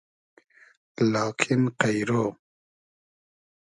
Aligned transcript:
لاکین 1.11 1.61
قݷرۉ 1.79 2.09